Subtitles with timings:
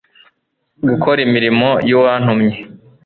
[0.89, 2.55] gukora imirimo y uwantumye